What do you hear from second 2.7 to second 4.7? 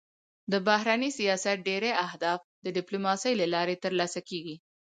ډيپلوماسی له لارې تر لاسه کېږي.